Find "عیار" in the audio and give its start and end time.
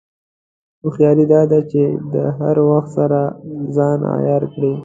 4.13-4.43